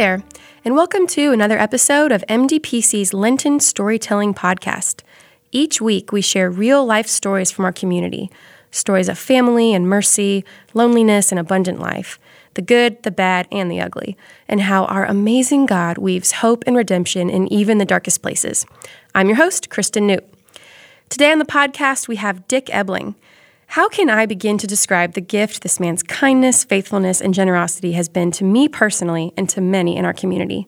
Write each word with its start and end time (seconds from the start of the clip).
there, 0.00 0.22
and 0.64 0.74
welcome 0.74 1.06
to 1.06 1.30
another 1.30 1.58
episode 1.58 2.10
of 2.10 2.24
MDPC's 2.26 3.12
Lenten 3.12 3.60
Storytelling 3.60 4.32
Podcast. 4.32 5.02
Each 5.52 5.78
week, 5.78 6.10
we 6.10 6.22
share 6.22 6.50
real 6.50 6.86
life 6.86 7.06
stories 7.06 7.50
from 7.50 7.66
our 7.66 7.72
community 7.72 8.30
stories 8.70 9.10
of 9.10 9.18
family 9.18 9.74
and 9.74 9.86
mercy, 9.86 10.42
loneliness 10.72 11.30
and 11.30 11.38
abundant 11.38 11.80
life, 11.80 12.18
the 12.54 12.62
good, 12.62 13.02
the 13.02 13.10
bad, 13.10 13.46
and 13.52 13.70
the 13.70 13.78
ugly, 13.78 14.16
and 14.48 14.62
how 14.62 14.86
our 14.86 15.04
amazing 15.04 15.66
God 15.66 15.98
weaves 15.98 16.32
hope 16.32 16.64
and 16.66 16.74
redemption 16.74 17.28
in 17.28 17.52
even 17.52 17.76
the 17.76 17.84
darkest 17.84 18.22
places. 18.22 18.64
I'm 19.14 19.26
your 19.26 19.36
host, 19.36 19.68
Kristen 19.68 20.06
Newt. 20.06 20.24
Today 21.10 21.30
on 21.30 21.38
the 21.38 21.44
podcast, 21.44 22.08
we 22.08 22.16
have 22.16 22.48
Dick 22.48 22.70
Ebling. 22.72 23.16
How 23.74 23.88
can 23.88 24.10
I 24.10 24.26
begin 24.26 24.58
to 24.58 24.66
describe 24.66 25.12
the 25.12 25.20
gift 25.20 25.62
this 25.62 25.78
man's 25.78 26.02
kindness, 26.02 26.64
faithfulness, 26.64 27.20
and 27.20 27.32
generosity 27.32 27.92
has 27.92 28.08
been 28.08 28.32
to 28.32 28.42
me 28.42 28.66
personally 28.66 29.32
and 29.36 29.48
to 29.48 29.60
many 29.60 29.96
in 29.96 30.04
our 30.04 30.12
community? 30.12 30.66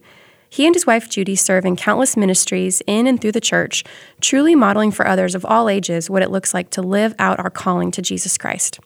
He 0.48 0.66
and 0.66 0.74
his 0.76 0.86
wife 0.86 1.10
Judy 1.10 1.34
serve 1.34 1.64
in 1.64 1.74
countless 1.74 2.16
ministries 2.16 2.80
in 2.86 3.08
and 3.08 3.20
through 3.20 3.32
the 3.32 3.40
church, 3.40 3.82
truly 4.20 4.54
modeling 4.54 4.92
for 4.92 5.04
others 5.04 5.34
of 5.34 5.44
all 5.44 5.68
ages 5.68 6.08
what 6.08 6.22
it 6.22 6.30
looks 6.30 6.54
like 6.54 6.70
to 6.70 6.80
live 6.80 7.12
out 7.18 7.40
our 7.40 7.50
calling 7.50 7.90
to 7.90 8.02
Jesus 8.02 8.38
Christ. 8.38 8.78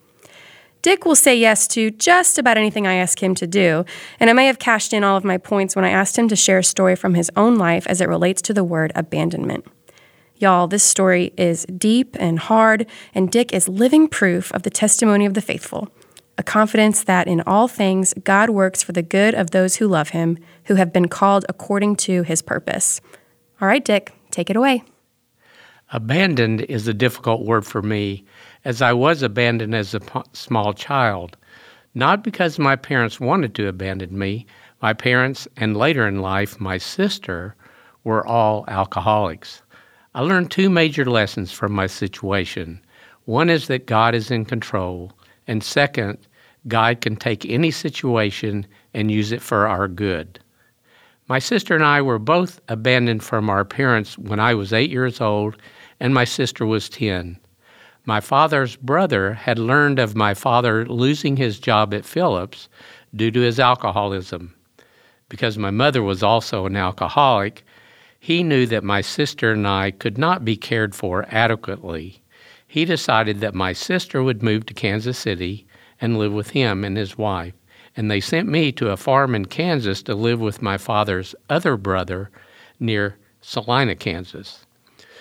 Dick 0.81 1.05
will 1.05 1.15
say 1.15 1.37
yes 1.37 1.69
to 1.69 1.91
just 1.91 2.39
about 2.39 2.57
anything 2.57 2.87
I 2.87 2.95
ask 2.95 3.23
him 3.23 3.35
to 3.35 3.47
do, 3.47 3.85
and 4.19 4.31
I 4.31 4.33
may 4.33 4.47
have 4.47 4.59
cashed 4.59 4.95
in 4.95 5.05
all 5.05 5.19
of 5.19 5.25
my 5.25 5.37
points 5.37 5.77
when 5.77 5.85
I 5.85 5.91
asked 5.91 6.19
him 6.19 6.29
to 6.29 6.37
share 6.37 6.61
a 6.61 6.65
story 6.65 6.97
from 6.97 7.13
his 7.13 7.31
own 7.37 7.57
life 7.57 7.87
as 7.87 8.01
it 8.01 8.09
relates 8.09 8.41
to 8.43 8.55
the 8.55 8.65
word 8.65 8.93
abandonment. 8.95 9.67
Y'all, 10.39 10.67
this 10.67 10.83
story 10.83 11.33
is 11.37 11.65
deep 11.77 12.17
and 12.21 12.39
hard, 12.39 12.87
and 13.15 13.31
Dick 13.31 13.53
is 13.53 13.69
living 13.69 14.07
proof 14.09 14.53
of 14.53 14.63
the 14.63 14.71
testimony 14.71 15.25
of 15.25 15.35
the 15.35 15.41
faithful 15.41 15.91
a 16.39 16.43
confidence 16.43 17.05
that 17.05 17.27
in 17.27 17.41
all 17.47 17.69
things 17.69 18.15
God 18.25 18.51
works 18.51 18.83
for 18.83 18.93
the 18.93 19.03
good 19.03 19.35
of 19.35 19.51
those 19.51 19.77
who 19.77 19.89
love 19.89 20.11
him, 20.11 20.39
who 20.65 20.75
have 20.75 20.93
been 20.93 21.09
called 21.09 21.47
according 21.49 21.97
to 21.97 22.23
his 22.23 22.43
purpose. 22.43 23.01
All 23.61 23.69
right, 23.69 23.85
Dick, 23.85 24.13
take 24.31 24.51
it 24.51 24.57
away. 24.57 24.85
Abandoned 25.93 26.63
is 26.63 26.89
a 26.89 26.95
difficult 26.95 27.45
word 27.45 27.65
for 27.65 27.81
me, 27.81 28.25
as 28.65 28.83
I 28.83 28.93
was 28.93 29.23
abandoned 29.23 29.75
as 29.75 29.95
a 29.95 30.01
p- 30.01 30.21
small 30.33 30.75
child. 30.75 31.37
Not 31.95 32.25
because 32.25 32.59
my 32.59 32.77
parents 32.77 33.21
wanted 33.21 33.55
to 33.55 33.69
abandon 33.69 34.19
me, 34.19 34.47
my 34.83 34.93
parents 34.93 35.49
and 35.57 35.77
later 35.77 36.07
in 36.07 36.21
life 36.21 36.61
my 36.61 36.77
sister 36.77 37.55
were 38.05 38.27
all 38.27 38.65
alcoholics. 38.69 39.63
I 40.17 40.21
learned 40.21 40.51
two 40.51 40.71
major 40.71 41.05
lessons 41.05 41.53
from 41.53 41.73
my 41.73 41.87
situation. 41.87 42.81
One 43.27 43.51
is 43.51 43.67
that 43.67 43.85
God 43.85 44.15
is 44.15 44.31
in 44.31 44.47
control, 44.47 45.13
and 45.47 45.63
second, 45.63 46.17
God 46.67 47.03
can 47.03 47.17
take 47.17 47.45
any 47.45 47.71
situation 47.71 48.67
and 48.95 49.11
use 49.11 49.31
it 49.31 49.43
for 49.43 49.69
our 49.69 49.89
good. 49.89 50.41
My 51.29 51.39
sister 51.39 51.75
and 51.75 51.85
I 51.85 52.01
were 52.01 52.19
both 52.19 52.63
abandoned 52.69 53.25
from 53.25 53.51
our 53.51 53.63
parents 53.63 54.17
when 54.17 54.41
I 54.41 54.55
was 54.55 54.73
eight 54.73 54.89
years 54.89 55.21
old 55.21 55.59
and 56.01 56.15
my 56.15 56.25
sister 56.25 56.65
was 56.65 56.89
10. 56.89 57.39
My 58.07 58.21
father's 58.21 58.75
brother 58.75 59.35
had 59.35 59.59
learned 59.59 59.99
of 59.99 60.17
my 60.17 60.33
father 60.33 60.87
losing 60.87 61.37
his 61.37 61.61
job 61.61 61.93
at 61.93 62.07
Phillips 62.07 62.71
due 63.15 63.31
to 63.33 63.41
his 63.41 63.61
alcoholism. 63.61 64.55
Because 65.29 65.59
my 65.59 65.71
mother 65.71 66.03
was 66.03 66.23
also 66.23 66.65
an 66.65 66.75
alcoholic, 66.75 67.67
he 68.27 68.43
knew 68.43 68.67
that 68.67 68.83
my 68.83 69.01
sister 69.01 69.53
and 69.53 69.69
I 69.69 69.93
could 69.93 70.19
not 70.19 70.45
be 70.45 70.57
cared 70.57 70.97
for 70.97 71.25
adequately. 71.31 72.21
He 72.67 72.85
decided 72.85 73.39
that 73.39 73.55
my 73.55 73.73
sister 73.73 74.21
would 74.21 74.43
move 74.43 74.67
to 74.67 74.75
Kansas 74.75 75.17
City 75.17 75.65
and 76.01 76.19
live 76.19 76.33
with 76.33 76.51
him 76.51 76.83
and 76.83 76.97
his 76.97 77.17
wife, 77.17 77.55
and 77.97 78.11
they 78.11 78.19
sent 78.19 78.49
me 78.49 78.73
to 78.73 78.91
a 78.91 78.97
farm 78.97 79.37
in 79.37 79.45
Kansas 79.45 80.03
to 80.03 80.17
live 80.17 80.41
with 80.41 80.61
my 80.61 80.77
father's 80.77 81.37
other 81.49 81.77
brother 81.77 82.33
near 82.81 83.17
Salina, 83.43 83.95
Kansas. 83.95 84.67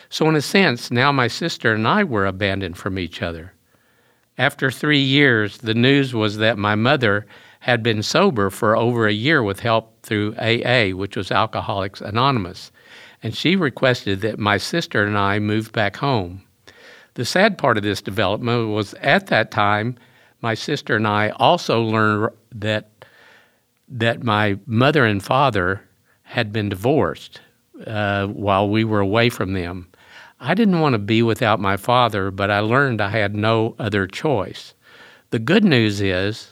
So, 0.09 0.27
in 0.27 0.35
a 0.35 0.41
sense, 0.41 0.89
now 0.89 1.11
my 1.11 1.27
sister 1.27 1.75
and 1.75 1.87
I 1.87 2.03
were 2.03 2.25
abandoned 2.25 2.77
from 2.77 2.97
each 2.97 3.21
other. 3.21 3.53
After 4.39 4.71
three 4.71 5.03
years, 5.03 5.59
the 5.59 5.75
news 5.75 6.15
was 6.15 6.37
that 6.37 6.57
my 6.57 6.73
mother 6.73 7.27
had 7.59 7.83
been 7.83 8.01
sober 8.01 8.49
for 8.49 8.75
over 8.75 9.05
a 9.07 9.13
year 9.13 9.43
with 9.43 9.59
help 9.59 9.94
through 10.05 10.35
AA, 10.35 10.95
which 10.95 11.17
was 11.17 11.31
Alcoholics 11.31 12.01
Anonymous, 12.01 12.71
and 13.23 13.35
she 13.35 13.55
requested 13.55 14.21
that 14.21 14.39
my 14.39 14.57
sister 14.57 15.03
and 15.03 15.17
I 15.17 15.39
move 15.39 15.71
back 15.71 15.97
home. 15.97 16.43
The 17.15 17.25
sad 17.25 17.57
part 17.57 17.77
of 17.77 17.83
this 17.83 18.01
development 18.01 18.69
was 18.69 18.93
at 18.95 19.27
that 19.27 19.51
time, 19.51 19.97
my 20.41 20.53
sister 20.53 20.95
and 20.95 21.07
I 21.07 21.29
also 21.29 21.81
learned 21.81 22.29
that 22.53 22.89
that 23.87 24.23
my 24.23 24.57
mother 24.65 25.05
and 25.05 25.23
father 25.23 25.81
had 26.23 26.51
been 26.51 26.69
divorced 26.69 27.39
uh, 27.85 28.25
while 28.27 28.67
we 28.67 28.83
were 28.83 28.99
away 28.99 29.29
from 29.29 29.53
them. 29.53 29.87
I 30.39 30.53
didn't 30.53 30.79
want 30.79 30.93
to 30.93 30.99
be 30.99 31.21
without 31.21 31.59
my 31.59 31.77
father, 31.77 32.31
but 32.31 32.49
I 32.49 32.59
learned 32.59 32.99
I 32.99 33.09
had 33.09 33.35
no 33.35 33.75
other 33.79 34.07
choice. 34.07 34.73
The 35.29 35.39
good 35.39 35.63
news 35.63 36.01
is 36.01 36.49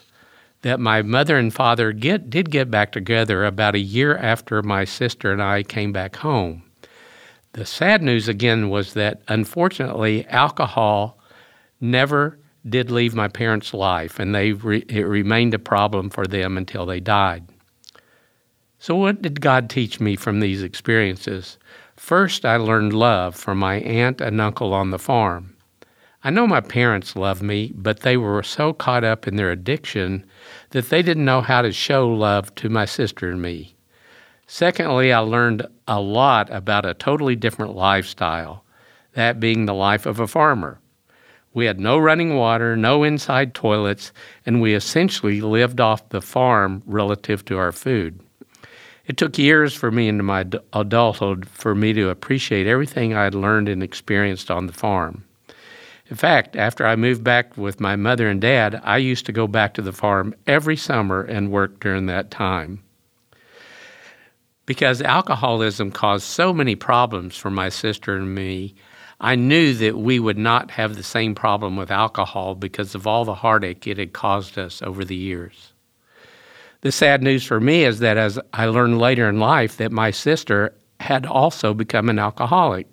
that 0.64 0.80
my 0.80 1.02
mother 1.02 1.38
and 1.38 1.54
father 1.54 1.92
get, 1.92 2.30
did 2.30 2.50
get 2.50 2.72
back 2.72 2.92
together 2.92 3.46
about 3.46 3.76
a 3.76 3.80
year 3.80 4.18
after 4.18 4.62
my 4.64 4.84
sister 4.84 5.32
and 5.32 5.42
I 5.42 5.64
came 5.64 5.92
back 5.92 6.18
home. 6.18 6.64
The 7.54 7.66
sad 7.66 8.02
news 8.02 8.28
again 8.28 8.70
was 8.70 8.94
that 8.94 9.22
unfortunately, 9.28 10.26
alcohol 10.28 11.20
never 11.80 12.40
did 12.68 12.90
leave 12.90 13.14
my 13.14 13.28
parents' 13.28 13.74
life, 13.74 14.20
and 14.20 14.34
they 14.34 14.54
re- 14.54 14.86
it 14.88 15.04
remained 15.04 15.54
a 15.54 15.60
problem 15.60 16.10
for 16.10 16.26
them 16.26 16.58
until 16.58 16.86
they 16.86 17.00
died. 17.00 17.44
So, 18.80 18.96
what 18.96 19.22
did 19.22 19.42
God 19.42 19.70
teach 19.70 20.00
me 20.00 20.16
from 20.16 20.40
these 20.40 20.64
experiences? 20.64 21.58
First, 21.96 22.46
I 22.46 22.56
learned 22.56 22.94
love 22.94 23.36
from 23.36 23.60
my 23.60 23.76
aunt 23.76 24.20
and 24.20 24.42
uncle 24.42 24.74
on 24.74 24.92
the 24.92 25.00
farm. 25.00 25.53
I 26.26 26.30
know 26.30 26.48
my 26.48 26.62
parents 26.62 27.18
loved 27.18 27.42
me, 27.42 27.74
but 27.76 28.00
they 28.00 28.16
were 28.16 28.44
so 28.44 28.72
caught 28.72 29.04
up 29.04 29.28
in 29.28 29.36
their 29.36 29.52
addiction 29.52 30.26
that 30.70 30.90
they 30.90 31.02
didn't 31.02 31.26
know 31.26 31.42
how 31.42 31.62
to 31.62 31.74
show 31.74 32.08
love 32.08 32.56
to 32.56 32.70
my 32.70 32.86
sister 32.86 33.30
and 33.30 33.42
me. 33.42 33.76
Secondly, 34.48 35.12
I 35.12 35.20
learned 35.20 35.68
a 35.86 36.00
lot 36.00 36.50
about 36.50 36.86
a 36.86 36.94
totally 36.94 37.36
different 37.36 37.76
lifestyle, 37.76 38.64
that 39.14 39.42
being 39.42 39.66
the 39.66 39.74
life 39.74 40.06
of 40.06 40.22
a 40.22 40.28
farmer. 40.28 40.80
We 41.54 41.66
had 41.66 41.80
no 41.80 41.98
running 41.98 42.36
water, 42.38 42.78
no 42.78 43.04
inside 43.04 43.54
toilets, 43.54 44.14
and 44.46 44.62
we 44.62 44.76
essentially 44.76 45.42
lived 45.42 45.82
off 45.82 46.08
the 46.08 46.22
farm 46.22 46.84
relative 46.86 47.44
to 47.46 47.58
our 47.58 47.74
food. 47.74 48.22
It 49.06 49.18
took 49.18 49.38
years 49.38 49.74
for 49.74 49.92
me 49.92 50.08
into 50.08 50.24
my 50.24 50.46
adulthood 50.72 51.50
for 51.50 51.76
me 51.76 51.92
to 51.94 52.10
appreciate 52.10 52.66
everything 52.66 53.14
I 53.14 53.26
had 53.26 53.36
learned 53.36 53.68
and 53.68 53.84
experienced 53.84 54.50
on 54.50 54.68
the 54.68 54.74
farm. 54.74 55.26
In 56.14 56.18
fact, 56.18 56.56
after 56.56 56.86
I 56.86 56.96
moved 56.96 57.24
back 57.24 57.58
with 57.58 57.80
my 57.80 57.96
mother 57.96 58.30
and 58.30 58.40
dad, 58.40 58.80
I 58.84 58.98
used 58.98 59.26
to 59.26 59.32
go 59.32 59.48
back 59.48 59.74
to 59.74 59.82
the 59.82 59.92
farm 59.92 60.36
every 60.46 60.78
summer 60.78 61.24
and 61.24 61.50
work 61.50 61.80
during 61.80 62.06
that 62.06 62.30
time. 62.30 62.84
Because 64.68 65.02
alcoholism 65.02 65.90
caused 65.90 66.26
so 66.26 66.54
many 66.54 66.76
problems 66.76 67.36
for 67.36 67.50
my 67.50 67.70
sister 67.70 68.16
and 68.16 68.36
me, 68.36 68.76
I 69.22 69.34
knew 69.34 69.74
that 69.74 69.98
we 69.98 70.20
would 70.20 70.38
not 70.38 70.70
have 70.70 70.98
the 70.98 71.02
same 71.02 71.34
problem 71.34 71.78
with 71.78 71.90
alcohol 71.90 72.54
because 72.54 72.94
of 72.94 73.08
all 73.08 73.26
the 73.26 73.34
heartache 73.34 73.88
it 73.88 73.98
had 73.98 74.14
caused 74.14 74.60
us 74.60 74.84
over 74.84 75.04
the 75.04 75.16
years. 75.16 75.74
The 76.82 76.92
sad 76.92 77.24
news 77.24 77.44
for 77.44 77.60
me 77.60 77.86
is 77.86 77.98
that 78.02 78.18
as 78.18 78.38
I 78.54 78.68
learned 78.68 79.00
later 79.00 79.28
in 79.28 79.40
life 79.40 79.78
that 79.78 79.92
my 79.92 80.12
sister 80.12 80.76
had 81.00 81.26
also 81.26 81.74
become 81.74 82.08
an 82.08 82.20
alcoholic. 82.20 82.93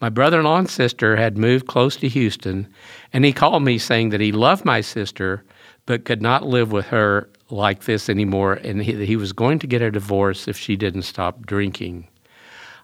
My 0.00 0.08
brother 0.08 0.38
in 0.38 0.44
law 0.44 0.58
and 0.58 0.70
sister 0.70 1.16
had 1.16 1.36
moved 1.36 1.66
close 1.66 1.96
to 1.96 2.08
Houston, 2.08 2.68
and 3.12 3.24
he 3.24 3.32
called 3.32 3.64
me 3.64 3.78
saying 3.78 4.10
that 4.10 4.20
he 4.20 4.30
loved 4.30 4.64
my 4.64 4.80
sister 4.80 5.44
but 5.86 6.04
could 6.04 6.22
not 6.22 6.46
live 6.46 6.70
with 6.70 6.86
her 6.86 7.28
like 7.50 7.84
this 7.84 8.08
anymore, 8.08 8.54
and 8.54 8.82
he, 8.82 9.04
he 9.06 9.16
was 9.16 9.32
going 9.32 9.58
to 9.58 9.66
get 9.66 9.82
a 9.82 9.90
divorce 9.90 10.46
if 10.46 10.56
she 10.56 10.76
didn't 10.76 11.02
stop 11.02 11.46
drinking. 11.46 12.06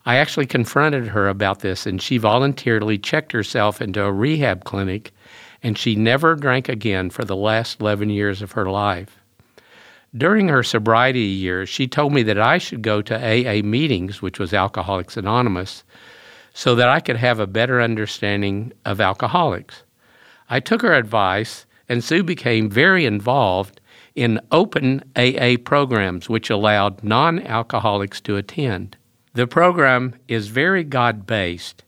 I 0.07 0.17
actually 0.17 0.47
confronted 0.47 1.09
her 1.09 1.29
about 1.29 1.61
this, 1.61 1.87
and 1.87 2.03
she 2.03 2.19
voluntarily 2.19 2.99
checked 2.99 3.31
herself 3.33 3.81
into 3.81 4.03
a 4.03 4.13
rehab 4.13 4.65
clinic, 4.65 5.13
and 5.63 5.79
she 5.79 5.95
never 5.95 6.35
drank 6.35 6.69
again 6.69 7.11
for 7.11 7.25
the 7.25 7.37
last 7.37 7.81
11 7.81 8.11
years 8.11 8.43
of 8.43 8.53
her 8.53 8.69
life. 8.69 9.21
During 10.17 10.49
her 10.49 10.63
sobriety 10.63 11.21
years, 11.21 11.69
she 11.69 11.87
told 11.87 12.13
me 12.13 12.23
that 12.25 12.39
I 12.39 12.59
should 12.59 12.83
go 12.83 13.03
to 13.03 13.17
AA 13.17 13.63
meetings, 13.63 14.21
which 14.21 14.39
was 14.39 14.53
Alcoholics 14.53 15.17
Anonymous, 15.17 15.85
so 16.55 16.75
that 16.77 16.89
I 16.89 17.01
could 17.01 17.17
have 17.17 17.41
a 17.41 17.47
better 17.47 17.83
understanding 17.83 18.73
of 18.85 19.01
alcoholics. 19.01 19.83
I 20.49 20.61
took 20.61 20.83
her 20.83 20.95
advice, 20.95 21.67
and 21.89 22.03
Sue 22.03 22.23
became 22.23 22.71
very 22.71 23.05
involved 23.05 23.81
in 24.15 24.41
open 24.53 25.03
AA 25.17 25.57
programs, 25.63 26.29
which 26.29 26.51
allowed 26.51 27.03
non 27.03 27.41
alcoholics 27.41 28.21
to 28.23 28.37
attend. 28.37 28.97
The 29.35 29.49
program 29.49 30.15
is 30.29 30.47
very 30.47 30.85
God 30.85 31.27
based, 31.27 31.83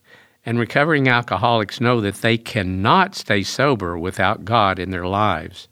and 0.45 0.59
recovering 0.59 1.09
alcoholics 1.09 1.81
know 1.81 2.01
that 2.01 2.17
they 2.17 2.37
cannot 2.37 3.15
stay 3.15 3.45
sober 3.45 3.97
without 3.97 4.45
God 4.45 4.81
in 4.81 4.91
their 4.91 5.07
lives. 5.07 5.69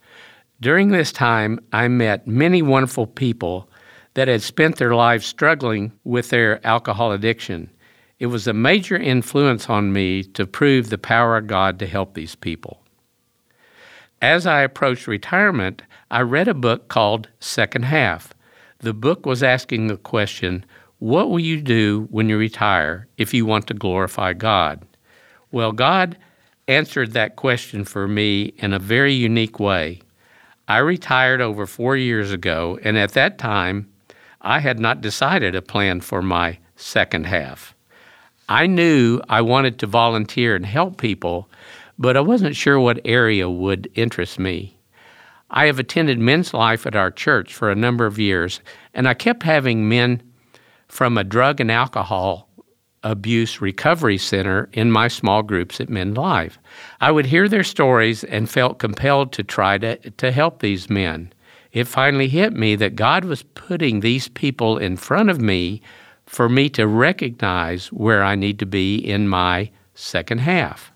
During 0.60 0.88
this 0.88 1.10
time, 1.10 1.58
I 1.72 1.88
met 1.88 2.28
many 2.28 2.62
wonderful 2.62 3.08
people 3.08 3.68
that 4.14 4.28
had 4.28 4.42
spent 4.42 4.76
their 4.76 4.94
lives 4.94 5.26
struggling 5.26 5.92
with 6.04 6.30
their 6.30 6.64
alcohol 6.64 7.10
addiction. 7.10 7.70
It 8.18 8.26
was 8.26 8.46
a 8.46 8.52
major 8.52 8.96
influence 8.96 9.68
on 9.68 9.92
me 9.92 10.22
to 10.22 10.46
prove 10.46 10.88
the 10.88 10.98
power 10.98 11.36
of 11.36 11.48
God 11.48 11.78
to 11.80 11.86
help 11.86 12.14
these 12.14 12.34
people. 12.34 12.80
As 14.22 14.46
I 14.46 14.62
approached 14.62 15.06
retirement, 15.06 15.82
I 16.10 16.20
read 16.20 16.48
a 16.48 16.54
book 16.54 16.88
called 16.88 17.28
Second 17.40 17.84
Half. 17.84 18.32
The 18.78 18.94
book 18.94 19.26
was 19.26 19.42
asking 19.42 19.88
the 19.88 19.96
question, 19.96 20.64
What 20.98 21.28
will 21.28 21.40
you 21.40 21.60
do 21.60 22.06
when 22.10 22.28
you 22.28 22.38
retire 22.38 23.08
if 23.18 23.34
you 23.34 23.44
want 23.44 23.66
to 23.66 23.74
glorify 23.74 24.32
God? 24.32 24.86
Well, 25.50 25.72
God 25.72 26.16
answered 26.68 27.12
that 27.12 27.36
question 27.36 27.84
for 27.84 28.08
me 28.08 28.54
in 28.58 28.72
a 28.72 28.78
very 28.78 29.12
unique 29.12 29.58
way. 29.58 30.00
I 30.68 30.78
retired 30.78 31.40
over 31.40 31.66
four 31.66 31.96
years 31.96 32.30
ago, 32.32 32.78
and 32.82 32.96
at 32.96 33.12
that 33.12 33.38
time, 33.38 33.90
I 34.40 34.60
had 34.60 34.78
not 34.78 35.00
decided 35.00 35.54
a 35.54 35.62
plan 35.62 36.00
for 36.00 36.22
my 36.22 36.58
second 36.76 37.26
half. 37.26 37.74
I 38.48 38.66
knew 38.66 39.20
I 39.28 39.40
wanted 39.40 39.78
to 39.78 39.86
volunteer 39.86 40.54
and 40.54 40.66
help 40.66 40.98
people, 40.98 41.48
but 41.98 42.16
I 42.16 42.20
wasn't 42.20 42.56
sure 42.56 42.78
what 42.78 43.00
area 43.04 43.48
would 43.48 43.90
interest 43.94 44.38
me. 44.38 44.76
I 45.50 45.66
have 45.66 45.78
attended 45.78 46.18
men's 46.18 46.52
life 46.52 46.86
at 46.86 46.96
our 46.96 47.10
church 47.10 47.54
for 47.54 47.70
a 47.70 47.76
number 47.76 48.06
of 48.06 48.18
years, 48.18 48.60
and 48.92 49.08
I 49.08 49.14
kept 49.14 49.42
having 49.44 49.88
men 49.88 50.22
from 50.88 51.16
a 51.16 51.24
drug 51.24 51.60
and 51.60 51.70
alcohol 51.70 52.48
abuse 53.02 53.60
recovery 53.60 54.18
center 54.18 54.68
in 54.72 54.90
my 54.90 55.08
small 55.08 55.42
groups 55.42 55.80
at 55.80 55.90
Men's 55.90 56.16
Life. 56.16 56.58
I 57.00 57.12
would 57.12 57.26
hear 57.26 57.48
their 57.48 57.62
stories 57.62 58.24
and 58.24 58.50
felt 58.50 58.78
compelled 58.78 59.32
to 59.34 59.44
try 59.44 59.78
to, 59.78 59.96
to 60.10 60.32
help 60.32 60.60
these 60.60 60.88
men. 60.90 61.32
It 61.72 61.84
finally 61.84 62.28
hit 62.28 62.54
me 62.54 62.76
that 62.76 62.96
God 62.96 63.24
was 63.24 63.42
putting 63.42 64.00
these 64.00 64.28
people 64.28 64.78
in 64.78 64.96
front 64.96 65.28
of 65.28 65.40
me 65.40 65.82
for 66.26 66.48
me 66.48 66.68
to 66.70 66.86
recognize 66.86 67.88
where 67.88 68.22
I 68.22 68.34
need 68.34 68.58
to 68.58 68.66
be 68.66 68.96
in 68.96 69.28
my 69.28 69.70
second 69.94 70.38
half. 70.38 70.90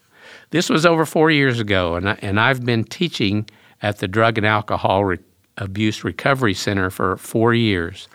This 0.51 0.69
was 0.71 0.87
over 0.87 1.05
four 1.05 1.31
years 1.31 1.61
ago, 1.61 1.97
and, 1.97 2.09
I, 2.09 2.19
and 2.23 2.41
I've 2.41 2.65
been 2.65 2.85
teaching 2.85 3.49
at 3.83 3.99
the 3.99 4.09
Drug 4.09 4.39
and 4.39 4.47
Alcohol 4.47 5.05
Re- 5.05 5.19
Abuse 5.59 6.05
Recovery 6.05 6.55
Center 6.55 6.91
for 6.91 7.17
four 7.17 7.53
years. 7.53 8.09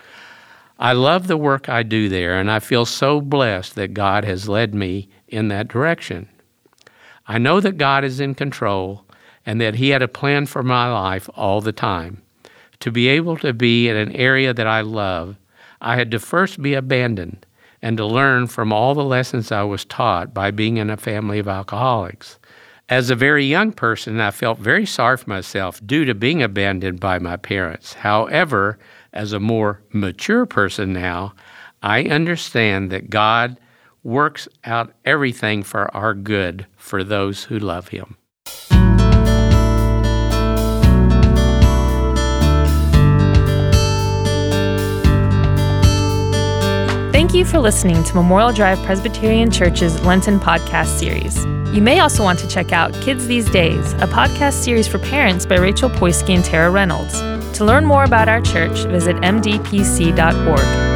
I 0.80 0.94
love 0.94 1.28
the 1.28 1.38
work 1.38 1.70
I 1.70 1.84
do 1.84 2.10
there, 2.10 2.40
and 2.40 2.50
I 2.50 2.60
feel 2.60 2.86
so 2.86 3.22
blessed 3.22 3.76
that 3.76 3.94
God 3.94 4.26
has 4.26 4.50
led 4.50 4.74
me 4.74 5.10
in 5.28 5.48
that 5.50 5.68
direction. 5.68 6.28
I 7.28 7.38
know 7.38 7.60
that 7.60 7.78
God 7.78 8.04
is 8.04 8.20
in 8.20 8.36
control 8.36 9.06
and 9.46 9.62
that 9.62 9.76
He 9.76 9.90
had 9.90 10.02
a 10.02 10.08
plan 10.08 10.46
for 10.46 10.64
my 10.64 10.92
life 10.92 11.30
all 11.36 11.62
the 11.62 11.72
time. 11.72 12.22
To 12.80 12.92
be 12.92 13.08
able 13.08 13.38
to 13.38 13.54
be 13.54 13.88
in 13.88 13.96
an 13.96 14.12
area 14.14 14.54
that 14.54 14.68
I 14.68 14.82
love, 14.82 15.38
I 15.84 15.98
had 15.98 16.10
to 16.12 16.20
first 16.20 16.62
be 16.62 16.74
abandoned 16.74 17.46
and 17.82 17.98
to 17.98 18.06
learn 18.06 18.48
from 18.48 18.72
all 18.72 18.96
the 18.96 19.04
lessons 19.04 19.52
I 19.52 19.64
was 19.64 19.84
taught 19.84 20.34
by 20.34 20.50
being 20.50 20.78
in 20.78 20.90
a 20.90 20.96
family 20.96 21.38
of 21.40 21.50
alcoholics. 21.50 22.40
As 22.88 23.10
a 23.10 23.16
very 23.16 23.46
young 23.46 23.74
person, 23.74 24.22
I 24.22 24.32
felt 24.32 24.60
very 24.60 24.86
sorry 24.86 25.18
for 25.18 25.30
myself 25.30 25.86
due 25.86 26.06
to 26.06 26.16
being 26.16 26.42
abandoned 26.42 27.02
by 27.02 27.20
my 27.20 27.36
parents. 27.36 27.94
However, 27.94 28.80
as 29.12 29.34
a 29.34 29.40
more 29.40 29.82
mature 29.92 30.46
person 30.46 30.94
now, 30.94 31.34
I 31.82 32.04
understand 32.04 32.90
that 32.92 33.10
God 33.10 33.60
works 34.04 34.48
out 34.64 34.94
everything 35.04 35.64
for 35.64 35.94
our 35.96 36.14
good 36.14 36.66
for 36.78 37.04
those 37.04 37.44
who 37.46 37.60
love 37.60 37.90
Him. 37.90 38.16
Thank 47.24 47.36
you 47.36 47.46
for 47.46 47.60
listening 47.60 48.04
to 48.04 48.16
Memorial 48.16 48.52
Drive 48.52 48.78
Presbyterian 48.80 49.50
Church's 49.50 49.98
Lenten 50.04 50.42
podcast 50.42 51.00
series. 51.00 51.46
You 51.74 51.82
may 51.82 52.02
also 52.02 52.22
want 52.22 52.38
to 52.40 52.48
check 52.50 52.74
out 52.74 52.92
Kids 52.96 53.28
These 53.28 53.50
Days, 53.50 53.94
a 53.94 54.08
podcast 54.08 54.62
series 54.62 54.90
for 54.90 55.00
parents 55.00 55.46
by 55.46 55.56
Rachel 55.56 55.90
Poisky 55.90 56.36
and 56.36 56.44
Tara 56.44 56.70
Reynolds. 56.70 57.18
To 57.58 57.64
learn 57.64 57.86
more 57.86 58.04
about 58.04 58.28
our 58.28 58.42
church, 58.42 58.78
visit 58.88 59.16
mdpc.org. 59.16 60.93